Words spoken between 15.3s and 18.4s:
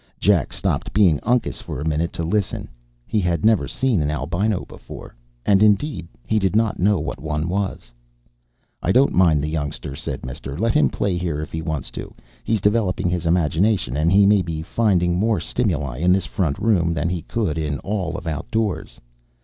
stimuli in this front room than he could in all of